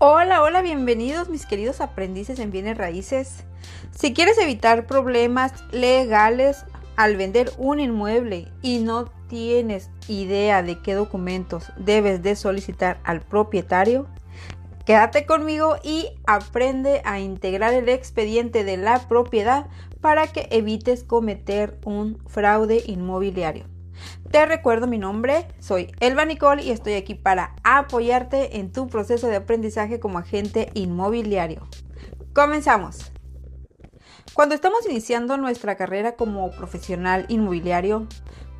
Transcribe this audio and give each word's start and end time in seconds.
Hola, 0.00 0.42
hola, 0.42 0.62
bienvenidos 0.62 1.28
mis 1.28 1.44
queridos 1.44 1.80
aprendices 1.80 2.38
en 2.38 2.52
bienes 2.52 2.78
raíces. 2.78 3.42
Si 3.90 4.14
quieres 4.14 4.38
evitar 4.38 4.86
problemas 4.86 5.52
legales 5.72 6.64
al 6.94 7.16
vender 7.16 7.50
un 7.58 7.80
inmueble 7.80 8.46
y 8.62 8.78
no 8.78 9.06
tienes 9.26 9.90
idea 10.06 10.62
de 10.62 10.80
qué 10.82 10.94
documentos 10.94 11.72
debes 11.78 12.22
de 12.22 12.36
solicitar 12.36 13.00
al 13.02 13.22
propietario, 13.22 14.06
quédate 14.86 15.26
conmigo 15.26 15.74
y 15.82 16.06
aprende 16.28 17.02
a 17.04 17.18
integrar 17.18 17.74
el 17.74 17.88
expediente 17.88 18.62
de 18.62 18.76
la 18.76 19.00
propiedad 19.08 19.66
para 20.00 20.28
que 20.28 20.46
evites 20.52 21.02
cometer 21.02 21.76
un 21.84 22.22
fraude 22.28 22.84
inmobiliario. 22.86 23.64
Te 24.30 24.44
recuerdo 24.44 24.86
mi 24.86 24.98
nombre, 24.98 25.48
soy 25.58 25.90
Elba 26.00 26.26
Nicole 26.26 26.62
y 26.62 26.70
estoy 26.70 26.94
aquí 26.94 27.14
para 27.14 27.54
apoyarte 27.64 28.58
en 28.58 28.70
tu 28.72 28.86
proceso 28.86 29.26
de 29.26 29.36
aprendizaje 29.36 30.00
como 30.00 30.18
agente 30.18 30.70
inmobiliario. 30.74 31.66
Comenzamos. 32.34 33.10
Cuando 34.34 34.54
estamos 34.54 34.86
iniciando 34.86 35.38
nuestra 35.38 35.76
carrera 35.76 36.16
como 36.16 36.50
profesional 36.50 37.24
inmobiliario, 37.28 38.06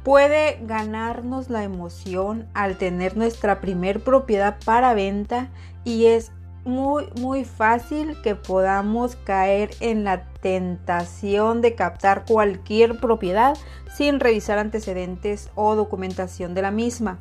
puede 0.05 0.59
ganarnos 0.63 1.51
la 1.51 1.65
emoción 1.65 2.49
al 2.55 2.79
tener 2.79 3.19
nuestra 3.19 3.61
primer 3.61 4.03
propiedad 4.03 4.57
para 4.65 4.95
venta 4.95 5.51
y 5.85 6.07
es 6.07 6.33
muy 6.69 7.09
muy 7.21 7.45
fácil 7.45 8.21
que 8.23 8.37
podamos 8.37 9.17
caer 9.17 9.71
en 9.81 10.05
la 10.05 10.25
tentación 10.41 11.61
de 11.63 11.75
captar 11.75 12.25
cualquier 12.25 13.01
propiedad 13.01 13.57
sin 13.97 14.21
revisar 14.21 14.59
antecedentes 14.59 15.51
o 15.55 15.75
documentación 15.75 16.55
de 16.55 16.63
la 16.63 16.71
misma, 16.71 17.19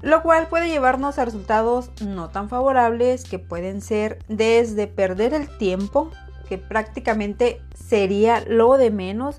lo 0.00 0.22
cual 0.22 0.48
puede 0.48 0.68
llevarnos 0.68 1.18
a 1.18 1.24
resultados 1.24 1.90
no 2.04 2.30
tan 2.30 2.48
favorables 2.48 3.24
que 3.24 3.38
pueden 3.38 3.80
ser 3.80 4.18
desde 4.26 4.88
perder 4.88 5.34
el 5.34 5.48
tiempo, 5.58 6.10
que 6.48 6.58
prácticamente 6.58 7.60
sería 7.74 8.42
lo 8.46 8.78
de 8.78 8.90
menos, 8.90 9.38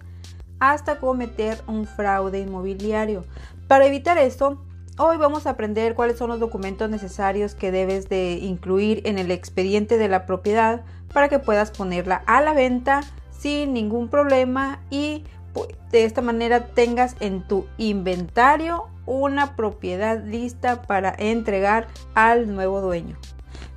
hasta 0.60 1.00
cometer 1.00 1.62
un 1.68 1.86
fraude 1.86 2.40
inmobiliario. 2.40 3.26
Para 3.68 3.86
evitar 3.86 4.18
esto, 4.18 4.64
Hoy 5.00 5.18
vamos 5.18 5.48
a 5.48 5.52
aprender 5.52 5.96
cuáles 5.96 6.20
son 6.20 6.30
los 6.30 6.40
documentos 6.40 6.88
necesarios 6.88 7.56
que 7.56 7.72
debes 7.72 8.10
de 8.10 8.34
incluir 8.34 9.02
en 9.06 9.18
el 9.18 9.32
expediente 9.32 9.98
de 9.98 10.08
la 10.08 10.28
propiedad 10.28 10.84
para 11.12 11.30
que 11.30 11.40
puedas 11.40 11.72
ponerla 11.72 12.22
a 12.28 12.42
la 12.42 12.54
venta 12.54 13.02
sin 13.32 13.74
ningún 13.74 14.08
problema 14.08 14.82
y 14.92 15.24
pues, 15.52 15.70
de 15.90 16.06
esta 16.06 16.22
manera 16.22 16.68
tengas 16.68 17.16
en 17.22 17.42
tu 17.48 17.66
inventario 17.80 18.86
una 19.08 19.56
propiedad 19.56 20.24
lista 20.24 20.84
para 20.84 21.16
entregar 21.18 21.88
al 22.14 22.54
nuevo 22.54 22.80
dueño. 22.80 23.18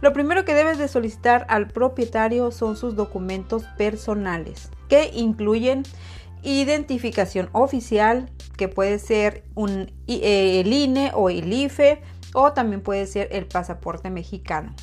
Lo 0.03 0.13
primero 0.13 0.45
que 0.45 0.53
debes 0.53 0.77
de 0.77 0.87
solicitar 0.87 1.47
al 1.49 1.69
propietario 1.69 2.51
son 2.51 2.77
sus 2.77 2.95
documentos 2.95 3.65
personales 3.79 4.71
que 4.89 5.11
incluyen 5.15 5.85
identificación 6.47 7.51
oficial, 7.53 8.31
que 8.57 8.69
puede 8.69 8.99
ser 8.99 9.45
un, 9.55 9.93
eh, 10.07 10.61
el 10.61 10.73
INE 10.73 11.11
o 11.13 11.29
el 11.29 11.53
IFE 11.53 12.01
o 12.35 12.53
también 12.53 12.83
puede 12.83 13.07
ser 13.07 13.29
el 13.33 13.47
pasaporte 13.47 14.11
mexicano. 14.11 14.75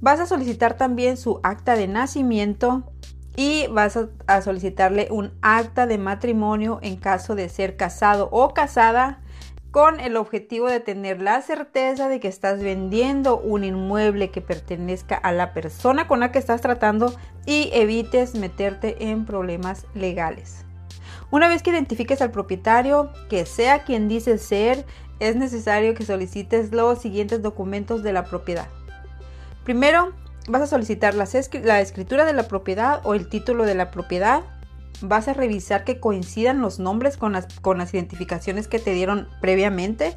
Vas 0.00 0.18
a 0.18 0.26
solicitar 0.26 0.76
también 0.76 1.16
su 1.16 1.40
acta 1.42 1.76
de 1.76 1.88
nacimiento 1.88 2.90
y 3.36 3.66
vas 3.68 3.96
a, 3.96 4.08
a 4.26 4.42
solicitarle 4.42 5.08
un 5.10 5.32
acta 5.42 5.86
de 5.86 5.98
matrimonio 5.98 6.78
en 6.82 6.96
caso 6.96 7.34
de 7.34 7.48
ser 7.48 7.76
casado 7.76 8.28
o 8.32 8.54
casada 8.54 9.20
con 9.70 10.00
el 10.00 10.16
objetivo 10.16 10.68
de 10.68 10.80
tener 10.80 11.20
la 11.20 11.42
certeza 11.42 12.08
de 12.08 12.20
que 12.20 12.28
estás 12.28 12.62
vendiendo 12.62 13.38
un 13.38 13.64
inmueble 13.64 14.30
que 14.30 14.40
pertenezca 14.40 15.16
a 15.16 15.32
la 15.32 15.52
persona 15.52 16.08
con 16.08 16.20
la 16.20 16.32
que 16.32 16.38
estás 16.38 16.62
tratando 16.62 17.14
y 17.44 17.70
evites 17.74 18.34
meterte 18.34 19.10
en 19.10 19.26
problemas 19.26 19.86
legales. 19.94 20.64
Una 21.30 21.48
vez 21.48 21.62
que 21.62 21.70
identifiques 21.70 22.22
al 22.22 22.30
propietario, 22.30 23.10
que 23.28 23.44
sea 23.44 23.84
quien 23.84 24.08
dice 24.08 24.38
ser, 24.38 24.86
es 25.20 25.36
necesario 25.36 25.94
que 25.94 26.04
solicites 26.04 26.72
los 26.72 27.00
siguientes 27.00 27.42
documentos 27.42 28.02
de 28.02 28.12
la 28.12 28.24
propiedad. 28.24 28.68
Primero, 29.64 30.12
vas 30.48 30.62
a 30.62 30.66
solicitar 30.66 31.14
la, 31.14 31.24
escritura 31.80 32.24
de 32.24 32.32
la 32.32 32.44
propiedad 32.44 33.00
o 33.04 33.14
el 33.14 33.28
título 33.28 33.64
de 33.64 33.74
la 33.74 33.90
propiedad. 33.90 34.42
Vas 35.02 35.28
a 35.28 35.34
revisar 35.34 35.84
que 35.84 36.00
coincidan 36.00 36.60
los 36.60 36.78
nombres 36.78 37.16
con 37.16 37.32
las, 37.32 37.94
identificaciones 37.94 38.66
que 38.66 38.78
te 38.78 38.92
dieron 38.92 39.28
previamente. 39.40 40.16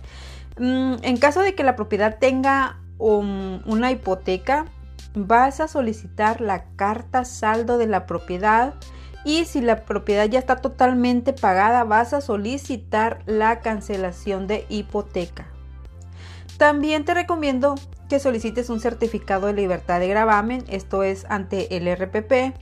Mm, 0.58 0.96
en 1.02 1.18
caso 1.18 1.42
de 1.42 1.56
que 1.56 1.64
la 1.64 1.76
propiedad 1.76 2.20
tenga 2.20 2.78
una 2.98 3.92
hipoteca, 3.92 4.66
vas 5.16 5.60
a 5.60 5.68
solicitar 5.68 6.40
la 6.40 6.66
carta 6.76 7.26
saldo 7.26 7.80
de 7.80 7.88
la 7.88 8.06
propiedad 8.06 8.76
y 9.24 9.46
si 9.46 9.62
la 9.62 9.86
propiedad 9.86 10.26
ya 10.26 10.40
está 10.40 10.58
totalmente 10.58 11.34
pagada 11.34 11.84
vas 11.84 12.14
a 12.14 12.22
solicitar 12.22 13.22
la 13.26 13.60
cancelación 13.60 14.48
de 14.48 14.66
hipoteca. 14.70 15.48
También 16.58 17.06
te 17.06 17.14
recomiendo 17.14 17.76
que 18.10 18.20
solicites 18.20 18.70
un 18.70 18.80
certificado 18.80 19.48
de 19.48 19.54
libertad 19.54 20.00
de 20.00 20.08
gravamen, 20.08 20.64
esto 20.70 21.04
es 21.04 21.26
ante 21.30 21.76
el 21.78 21.94
RPP. 21.96 22.56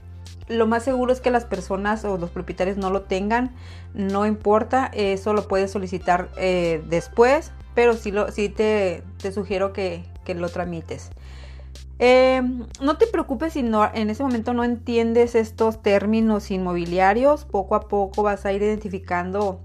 Lo 0.48 0.66
más 0.66 0.84
seguro 0.84 1.12
es 1.12 1.20
que 1.20 1.30
las 1.30 1.44
personas 1.44 2.04
o 2.04 2.16
los 2.16 2.30
propietarios 2.30 2.76
no 2.76 2.90
lo 2.90 3.02
tengan, 3.02 3.54
no 3.94 4.26
importa, 4.26 4.90
eso 4.94 5.32
lo 5.32 5.48
puedes 5.48 5.70
solicitar 5.70 6.28
eh, 6.36 6.82
después, 6.88 7.52
pero 7.74 7.94
sí, 7.94 8.48
te, 8.48 9.02
sugiero 9.32 9.72
que 9.72 10.04
lo 10.34 10.48
tramites. 10.48 11.10
Em, 11.98 12.66
no 12.80 12.96
te 12.96 13.06
preocupes 13.06 13.52
si 13.52 13.62
no, 13.62 13.90
en 13.92 14.08
ese 14.08 14.22
momento 14.22 14.54
no 14.54 14.64
entiendes 14.64 15.34
estos 15.34 15.82
términos 15.82 16.50
inmobiliarios. 16.50 17.44
Poco 17.44 17.74
a 17.74 17.88
poco 17.88 18.22
vas 18.22 18.46
a 18.46 18.52
ir 18.52 18.62
identificando 18.62 19.60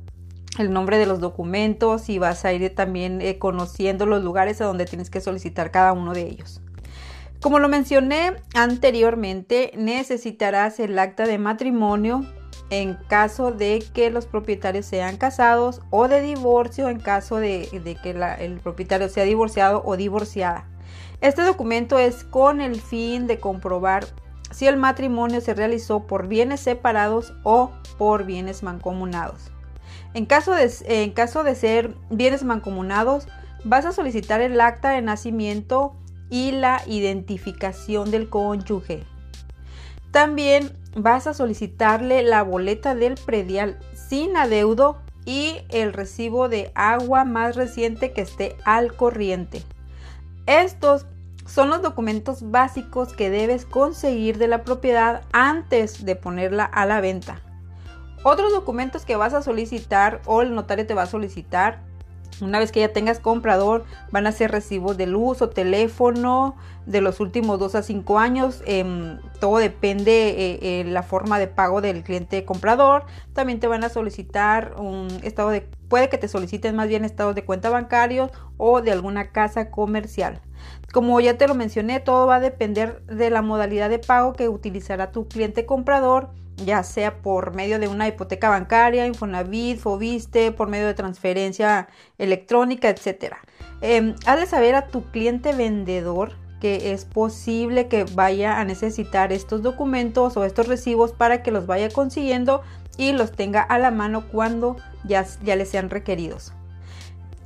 el 0.59 0.71
nombre 0.71 0.97
de 0.97 1.05
los 1.05 1.19
documentos 1.19 2.09
y 2.09 2.19
vas 2.19 2.43
a 2.45 2.53
ir 2.53 2.75
también 2.75 3.21
eh, 3.21 3.39
conociendo 3.39 4.05
los 4.05 4.23
lugares 4.23 4.61
a 4.61 4.66
donde 4.66 4.85
tienes 4.85 5.09
que 5.09 5.21
solicitar 5.21 5.71
cada 5.71 5.93
uno 5.93 6.13
de 6.13 6.23
ellos. 6.23 6.61
Como 7.41 7.59
lo 7.59 7.69
mencioné 7.69 8.33
anteriormente, 8.53 9.72
necesitarás 9.77 10.79
el 10.79 10.97
acta 10.97 11.25
de 11.25 11.37
matrimonio 11.37 12.25
en 12.69 12.95
caso 13.07 13.51
de 13.51 13.83
que 13.93 14.09
los 14.09 14.25
propietarios 14.25 14.85
sean 14.85 15.17
casados 15.17 15.81
o 15.89 16.07
de 16.07 16.22
divorcio 16.22 16.89
en 16.89 16.99
caso 16.99 17.37
de, 17.37 17.69
que 18.01 18.09
el 18.43 18.59
propietario 18.59 19.09
sea 19.09 19.23
divorciado 19.23 19.83
o 19.85 19.95
divorciada. 19.95 20.67
Este 21.22 21.44
documento 21.44 22.00
es 22.00 22.23
con 22.23 22.62
el 22.62 22.81
fin 22.81 23.28
de 23.28 23.40
comprobar 23.40 24.06
si 24.51 24.68
el 24.68 24.78
matrimonio 24.78 25.41
se 25.41 25.53
realizó 25.53 26.07
por 26.07 26.28
bienes 26.28 26.59
separados 26.59 27.34
o 27.44 27.72
por 27.97 28.25
bienes 28.25 28.63
mancomunados. 28.63 29.51
En 30.13 30.25
caso 30.25 30.53
de, 30.53 30.72
en 30.85 31.12
caso 31.12 31.44
de 31.44 31.56
ser 31.56 31.94
bienes 32.09 32.44
mancomunados, 32.44 33.28
vas 33.63 33.85
a 33.85 33.91
solicitar 33.91 34.41
el 34.41 34.59
acta 34.62 34.91
de 34.91 35.01
nacimiento 35.01 35.96
y 36.29 36.51
la 36.51 36.81
identificación 36.85 38.12
del 38.12 38.29
cónyuge. 38.29 39.03
También 40.12 40.72
vas 40.96 41.28
a 41.28 41.34
solicitarle 41.34 42.23
la 42.23 42.44
boleta 42.44 42.96
del 42.96 43.16
predial 43.16 43.78
sin 43.94 44.38
adeudo 44.38 44.97
y 45.25 45.57
el 45.69 45.91
recibo 45.91 46.47
de 46.47 46.72
agua 46.75 47.25
más 47.25 47.56
reciente 47.56 48.13
que 48.13 48.22
esté 48.22 48.56
al 48.63 48.96
corriente. 48.96 49.63
Estos 50.45 51.06
son 51.45 51.69
los 51.69 51.81
documentos 51.81 52.51
básicos 52.51 53.13
que 53.13 53.29
debes 53.29 53.66
conseguir 53.66 54.38
de 54.38 54.47
la 54.47 54.63
propiedad 54.63 55.23
antes 55.31 56.06
de 56.06 56.16
ponerla 56.16 56.66
a 56.66 56.85
la 56.85 57.01
venta. 57.01 57.41
Otros 58.23 58.51
documentos 58.51 59.05
que 59.05 59.16
vas 59.16 59.34
a 59.34 59.44
solicitar 59.44 60.22
o 60.25 60.41
el 60.41 60.55
notario 60.55 60.88
te 60.88 60.95
va 60.95 61.03
a 61.03 61.07
solicitar 61.07 61.84
una 62.41 62.59
vez 62.59 62.72
que 62.72 62.81
ya 62.81 62.91
tengas 62.91 63.19
comprador, 63.19 63.85
van 64.11 64.28
a 64.28 64.31
ser 64.31 64.52
recibos 64.52 64.97
de 64.97 65.08
luz 65.08 65.41
o 65.41 65.49
teléfono 65.49 66.55
de 66.85 67.02
los 67.02 67.19
últimos 67.19 67.59
2 67.59 67.75
a 67.75 67.84
5 67.84 68.19
años. 68.19 68.61
Em, 68.66 69.19
todo 69.40 69.58
depende 69.58 70.03
de 70.03 70.29
eh, 70.29 70.59
eh, 70.61 70.84
la 70.85 71.03
forma 71.03 71.40
de 71.40 71.47
pago 71.47 71.81
del 71.81 72.03
cliente 72.03 72.43
comprador. 72.46 73.05
También 73.34 73.59
te 73.59 73.67
van 73.67 73.84
a 73.84 73.90
solicitar 73.90 74.75
un 74.78 75.08
estado 75.23 75.49
de, 75.49 75.67
puede 75.95 76.09
que 76.09 76.17
te 76.17 76.27
soliciten 76.27 76.75
más 76.75 76.89
bien 76.89 77.05
estados 77.05 77.35
de 77.35 77.45
cuenta 77.45 77.69
bancarios 77.69 78.29
o 78.57 78.81
de 78.81 78.91
alguna 78.91 79.31
casa 79.31 79.71
comercial. 79.71 80.41
Como 80.91 81.17
ya 81.21 81.37
te 81.37 81.47
lo 81.47 81.55
mencioné, 81.55 82.01
todo 82.01 82.27
va 82.27 82.35
a 82.35 82.39
depender 82.41 83.01
de 83.05 83.29
la 83.29 83.41
modalidad 83.41 83.89
de 83.89 83.99
pago 83.99 84.33
que 84.33 84.49
utilizará 84.49 85.13
tu 85.13 85.29
cliente 85.29 85.65
comprador, 85.65 86.31
ya 86.57 86.83
sea 86.83 87.21
por 87.21 87.55
medio 87.55 87.79
de 87.79 87.87
una 87.87 88.09
hipoteca 88.09 88.49
bancaria, 88.49 89.07
Infonavit, 89.07 89.79
Fobiste, 89.79 90.51
por 90.51 90.67
medio 90.67 90.85
de 90.85 90.95
transferencia 90.95 91.87
electrónica, 92.17 92.89
etc. 92.89 93.35
Eh, 93.79 94.15
has 94.25 94.37
de 94.37 94.47
saber 94.47 94.75
a 94.75 94.87
tu 94.87 95.09
cliente 95.11 95.53
vendedor 95.53 96.33
que 96.59 96.91
es 96.91 97.05
posible 97.05 97.87
que 97.87 98.03
vaya 98.03 98.59
a 98.59 98.65
necesitar 98.65 99.31
estos 99.31 99.61
documentos 99.61 100.35
o 100.35 100.43
estos 100.43 100.67
recibos 100.67 101.13
para 101.13 101.41
que 101.41 101.51
los 101.51 101.67
vaya 101.67 101.87
consiguiendo 101.89 102.63
y 102.97 103.13
los 103.13 103.31
tenga 103.31 103.61
a 103.61 103.79
la 103.79 103.91
mano 103.91 104.25
cuando 104.29 104.75
ya, 105.07 105.25
ya 105.43 105.55
les 105.55 105.69
sean 105.69 105.90
requeridos. 105.90 106.53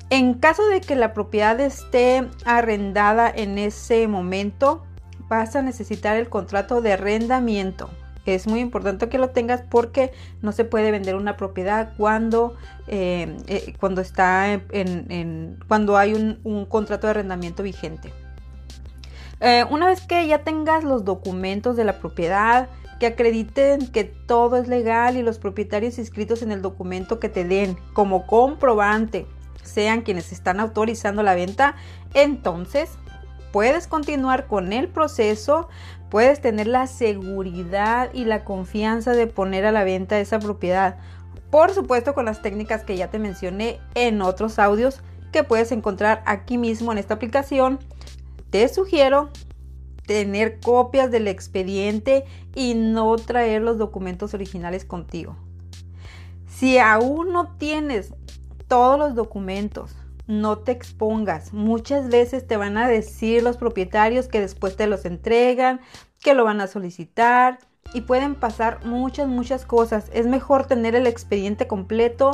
En 0.09 0.33
caso 0.35 0.67
de 0.67 0.81
que 0.81 0.95
la 0.95 1.13
propiedad 1.13 1.59
esté 1.59 2.27
arrendada 2.45 3.29
en 3.29 3.57
ese 3.57 4.07
momento, 4.07 4.83
vas 5.27 5.55
a 5.55 5.61
necesitar 5.61 6.17
el 6.17 6.29
contrato 6.29 6.81
de 6.81 6.93
arrendamiento. 6.93 7.89
Es 8.25 8.47
muy 8.47 8.59
importante 8.59 9.09
que 9.09 9.17
lo 9.17 9.29
tengas 9.29 9.61
porque 9.61 10.11
no 10.41 10.51
se 10.51 10.65
puede 10.65 10.91
vender 10.91 11.15
una 11.15 11.37
propiedad 11.37 11.93
cuando, 11.97 12.55
eh, 12.87 13.37
eh, 13.47 13.73
cuando 13.79 14.01
está 14.01 14.53
en, 14.53 15.57
cuando 15.67 15.97
hay 15.97 16.13
un, 16.13 16.65
contrato 16.65 17.07
de 17.07 17.11
arrendamiento 17.11 17.63
vigente. 17.63 18.13
Eh, 19.41 19.65
una 19.69 19.87
vez 19.87 20.01
que 20.01 20.27
ya 20.27 20.43
tengas 20.43 20.83
los 20.83 21.05
documentos 21.05 21.75
de 21.75 21.85
la 21.85 21.99
propiedad, 21.99 22.69
que 22.99 23.07
acrediten 23.07 23.87
que 23.87 24.03
todo 24.03 24.57
es 24.57 24.67
legal 24.67 25.15
y 25.17 25.23
los 25.23 25.39
propietarios 25.39 25.97
inscritos 25.97 26.41
en 26.41 26.51
el 26.51 26.61
documento 26.61 27.19
que 27.19 27.29
te 27.29 27.45
den 27.45 27.77
como 27.93 28.27
comprobante 28.27 29.25
sean 29.63 30.01
quienes 30.01 30.31
están 30.31 30.59
autorizando 30.59 31.23
la 31.23 31.35
venta, 31.35 31.75
entonces 32.13 32.91
puedes 33.51 33.87
continuar 33.87 34.47
con 34.47 34.73
el 34.73 34.89
proceso, 34.89 35.69
puedes 36.09 36.41
tener 36.41 36.67
la 36.67 36.87
seguridad 36.87 38.09
y 38.13 38.25
la 38.25 38.43
confianza 38.43 39.13
de 39.13 39.27
poner 39.27 39.65
a 39.65 39.71
la 39.71 39.83
venta 39.83 40.19
esa 40.19 40.39
propiedad. 40.39 40.97
Por 41.49 41.71
supuesto 41.71 42.13
con 42.13 42.25
las 42.25 42.41
técnicas 42.41 42.83
que 42.83 42.97
ya 42.97 43.09
te 43.09 43.19
mencioné 43.19 43.79
en 43.95 44.21
otros 44.21 44.59
audios 44.59 45.01
que 45.31 45.43
puedes 45.43 45.71
encontrar 45.71 46.21
aquí 46.25 46.57
mismo 46.57 46.91
en 46.91 46.97
esta 46.97 47.15
aplicación. 47.15 47.79
Te 48.49 48.67
sugiero 48.67 49.29
tener 50.07 50.59
copias 50.59 51.11
del 51.11 51.27
expediente 51.27 52.25
y 52.55 52.73
no 52.73 53.15
traer 53.15 53.61
los 53.61 53.77
documentos 53.77 54.33
originales 54.33 54.85
contigo. 54.85 55.35
Si 56.47 56.79
aún 56.79 57.31
no 57.31 57.55
tienes 57.57 58.13
todos 58.67 58.97
los 58.97 59.13
documentos, 59.13 59.95
no 60.25 60.57
te 60.57 60.71
expongas. 60.71 61.53
Muchas 61.53 62.09
veces 62.09 62.47
te 62.47 62.57
van 62.57 62.77
a 62.77 62.87
decir 62.87 63.43
los 63.43 63.57
propietarios 63.57 64.27
que 64.27 64.41
después 64.41 64.75
te 64.75 64.87
los 64.87 65.05
entregan, 65.05 65.79
que 66.19 66.33
lo 66.33 66.43
van 66.43 66.59
a 66.59 66.67
solicitar 66.67 67.59
y 67.93 68.01
pueden 68.01 68.33
pasar 68.33 68.83
muchas, 68.83 69.27
muchas 69.27 69.65
cosas. 69.65 70.09
Es 70.11 70.25
mejor 70.25 70.65
tener 70.65 70.95
el 70.95 71.05
expediente 71.05 71.67
completo 71.67 72.31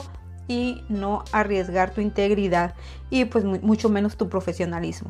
y 0.48 0.84
no 0.88 1.26
arriesgar 1.34 1.92
tu 1.92 2.00
integridad 2.00 2.74
y 3.10 3.26
pues 3.26 3.44
mucho 3.44 3.90
menos 3.90 4.16
tu 4.16 4.30
profesionalismo. 4.30 5.10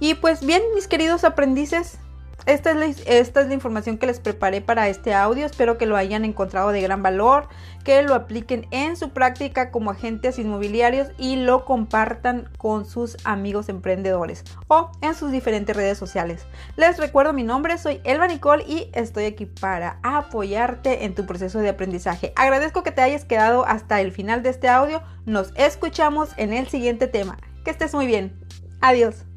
Y 0.00 0.14
pues 0.14 0.44
bien, 0.44 0.62
mis 0.74 0.88
queridos 0.88 1.24
aprendices, 1.24 1.98
esta 2.46 2.70
es, 2.72 3.34
la, 3.34 3.54
información 3.54 3.98
que 3.98 4.06
les 4.06 4.18
preparé 4.18 4.60
para 4.60 4.88
este 4.88 5.14
audio. 5.14 5.46
Espero 5.46 5.78
que 5.78 5.86
lo 5.86 5.96
hayan 5.96 6.24
encontrado 6.24 6.72
de 6.72 6.80
gran 6.80 7.02
valor, 7.02 7.48
que 7.84 8.02
lo 8.02 8.14
apliquen 8.14 8.66
en 8.70 8.96
su 8.96 9.10
práctica 9.10 9.70
como 9.70 9.90
agentes 9.90 10.38
inmobiliarios 10.38 11.08
y 11.18 11.36
lo 11.36 11.64
compartan 11.64 12.48
con 12.56 12.86
sus 12.86 13.16
amigos 13.24 13.68
emprendedores 13.68 14.44
o 14.68 14.90
en 15.02 15.14
sus 15.14 15.32
diferentes 15.32 15.76
redes 15.76 15.98
sociales. 15.98 16.46
Les 16.76 16.98
recuerdo 16.98 17.32
mi 17.32 17.42
nombre, 17.42 17.76
soy 17.78 18.00
Elba 18.04 18.26
Nicole 18.26 18.64
y 18.66 18.90
estoy 18.94 19.26
aquí 19.26 19.46
para 19.46 19.98
apoyarte 20.02 21.04
en 21.04 21.14
tu 21.14 21.26
proceso 21.26 21.58
de 21.58 21.68
aprendizaje. 21.68 22.32
Agradezco 22.36 22.82
que 22.82 22.92
te 22.92 23.02
hayas 23.02 23.24
quedado 23.24 23.66
hasta 23.66 24.00
el 24.00 24.12
final 24.12 24.42
de 24.42 24.50
este 24.50 24.68
audio. 24.68 25.02
Nos 25.26 25.52
escuchamos 25.56 26.30
en 26.36 26.52
el 26.52 26.68
siguiente 26.68 27.06
tema. 27.06 27.36
Que 27.64 27.70
estés 27.70 27.94
muy 27.94 28.06
bien. 28.06 28.40
Adiós. 28.80 29.29